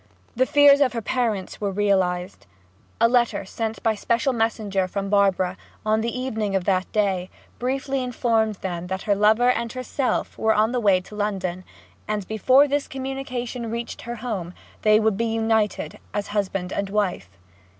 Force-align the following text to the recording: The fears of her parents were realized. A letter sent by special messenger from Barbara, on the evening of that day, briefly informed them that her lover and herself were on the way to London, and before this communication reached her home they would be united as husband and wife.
The 0.35 0.47
fears 0.47 0.81
of 0.81 0.93
her 0.93 1.01
parents 1.03 1.61
were 1.61 1.69
realized. 1.71 2.47
A 2.99 3.07
letter 3.07 3.45
sent 3.45 3.83
by 3.83 3.93
special 3.93 4.33
messenger 4.33 4.87
from 4.87 5.11
Barbara, 5.11 5.57
on 5.85 6.01
the 6.01 6.09
evening 6.19 6.55
of 6.55 6.63
that 6.63 6.91
day, 6.91 7.29
briefly 7.59 8.01
informed 8.01 8.55
them 8.55 8.87
that 8.87 9.03
her 9.03 9.13
lover 9.13 9.51
and 9.51 9.71
herself 9.71 10.39
were 10.39 10.55
on 10.55 10.71
the 10.71 10.79
way 10.79 11.01
to 11.01 11.13
London, 11.15 11.63
and 12.07 12.27
before 12.27 12.67
this 12.67 12.87
communication 12.87 13.69
reached 13.69 14.01
her 14.01 14.15
home 14.15 14.55
they 14.81 14.99
would 14.99 15.17
be 15.17 15.25
united 15.25 15.99
as 16.15 16.29
husband 16.29 16.73
and 16.73 16.89
wife. 16.89 17.29